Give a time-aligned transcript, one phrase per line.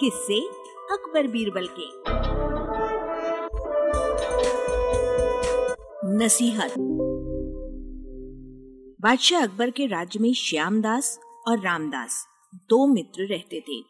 [0.00, 0.40] किससे
[0.92, 1.88] अकबर बीरबल के।
[6.16, 6.74] नसीहत।
[9.00, 13.84] बादशाह अकबर के राज्य में श्यामदास और रामदास दो मित्र रहते थे।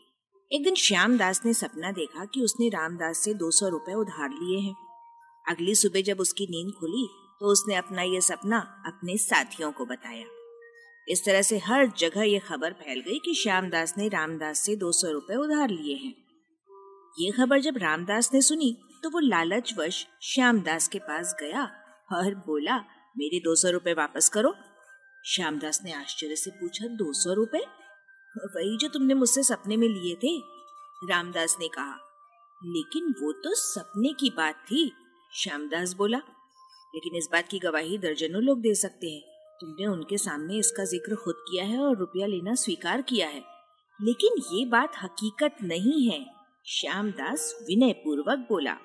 [0.53, 4.59] एक दिन श्यामदास ने सपना देखा कि उसने रामदास से दो सौ रुपए उधार लिए
[4.59, 4.77] हैं।
[5.49, 7.09] अगली सुबह जब उसकी नींद खुली
[7.41, 10.25] तो उसने अपना यह सपना अपने साथियों को बताया।
[11.09, 14.91] इस तरह से हर जगह ये खबर फैल गई कि श्यामदास ने रामदास से दो
[14.93, 16.15] सौ रुपए उधार लिए हैं।
[17.19, 21.63] ये खबर जब रामदास ने सुनी तो वो लालचवश श्यामदास के पास गया
[22.13, 22.77] और बोला,
[23.17, 24.55] मेरे दो सौ रुपए वापस करो।
[25.25, 27.65] श्यामदास ने आश्चर्य से पूछा, दो सौ रुपए?
[28.35, 30.37] वही जो तुमने मुझसे सपने में लिए थे?
[31.11, 31.97] रामदास ने कहा,
[32.63, 34.91] लेकिन वो तो सपने की बात थी।
[35.33, 36.19] श्यामदास बोला,
[36.95, 39.30] लेकिन इस बात की गवाही दर्जनों लोग दे सकते हैं।
[39.61, 43.43] तुमने उनके सामने इसका ज़िक्र खुद किया है और रुपया लेना स्वीकार किया है।
[44.01, 46.25] लेकिन ये बात हकीकत नहीं है,
[46.67, 48.77] श्यामदास विनय पूर्वक बोला।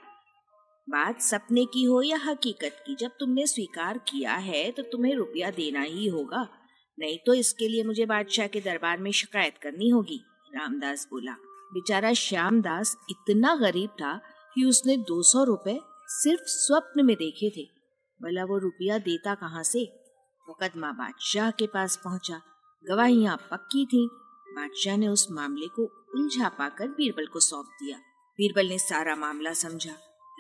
[0.88, 5.50] बात सपने की हो या हकीकत की, जब तुमने स्वीकार किया है तो तुम्हें रुपया
[5.52, 6.48] देना ही होगा।
[6.98, 11.32] नहीं तो इसके लिए मुझे बादशाह के दरबार में शिकायत करनी होगी, रामदास बोला।
[11.72, 14.20] बेचारा श्यामदास इतना गरीब था
[14.56, 15.80] कि उसने दो सौ रुपए
[16.12, 17.68] सिर्फ़ स्वप्न में देखे थे।
[18.20, 19.84] भला वो रुपया देता कहाँ से?
[20.50, 22.42] मुकदमा बादशाह के पास पहुँचा।
[22.90, 24.10] गवाहियाँ पक्की थी।
[24.50, 25.84] बादशाह ने उस मामले को
[26.16, 27.98] उलझा पाकर बीरबल को सौंप दिया।
[28.38, 29.94] बीरबल ने सारा मामला समझा।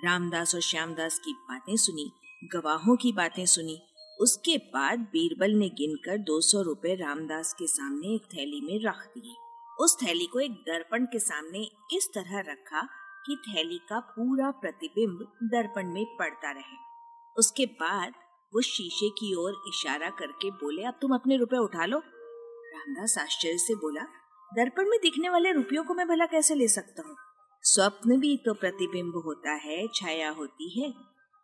[0.03, 2.11] रामदास और श्यामदास की बातें सुनी,
[2.53, 3.81] गवाहों की बातें सुनी।
[4.19, 9.11] उसके बाद बीरबल ने गिनकर दो सौ रूपए रामदास के सामने एक थैली में रख
[9.17, 9.35] दिए।
[9.79, 11.59] उस थैली को एक दर्पण के सामने
[11.93, 12.81] इस तरह रखा
[13.25, 16.77] कि थैली का पूरा प्रतिबिंब दर्पण में पड़ता रहे।
[17.37, 18.13] उसके बाद
[18.55, 23.57] वो शीशे की ओर इशारा करके बोले, अब तुम अपने रुपए उठा लो। रामदास आश्चर्य
[23.57, 24.01] से बोला,
[24.51, 27.15] दर्पण में दिखने वाले रुपयों को मैं भला कैसे ले सकता हूँ?
[27.63, 30.91] स्वप्न भी तो प्रतिबिंब होता है, छाया होती है।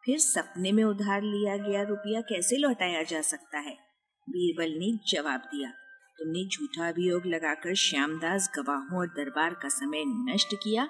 [0.04, 3.74] फिर सपने में उधार लिया गया रुपया कैसे लौटाया जा सकता है?
[4.28, 5.70] बीरबल ने जवाब दिया,
[6.20, 10.88] तुमने झूठा अभियोग लगाकर श्यामदास, गवाहों और दरबार का समय नष्ट किया।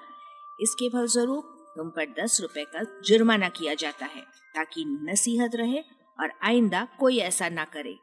[0.62, 4.22] इसके फलस्वरूप तुम पर दस रुपए का जुर्माना किया जाता है,
[4.56, 5.82] ताकि नसीहत रहे
[6.20, 7.94] और आइंदा कोई ऐसा ना करे।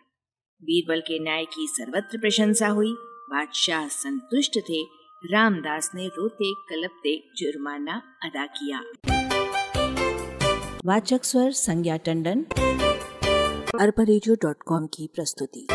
[0.62, 4.82] बीरबल के न्याय की सर्वत्र प्रशंसा हुई। बादशाह संतुष्ट थे।
[5.24, 8.84] रामदास ने रोते, कलपते जुर्माना अदा किया।
[10.84, 12.46] वाचक स्वर संज्ञा टंडन।
[13.80, 15.66] अरबा की प्रस्तुति।